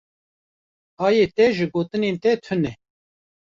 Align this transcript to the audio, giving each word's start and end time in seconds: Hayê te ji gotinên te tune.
Hayê 1.01 1.25
te 1.35 1.45
ji 1.57 1.65
gotinên 1.73 2.17
te 2.23 2.31
tune. 2.43 2.71